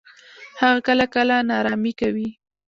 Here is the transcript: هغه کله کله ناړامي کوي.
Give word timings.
هغه 0.61 0.79
کله 0.87 1.05
کله 1.15 1.35
ناړامي 1.49 1.93
کوي. 2.01 2.29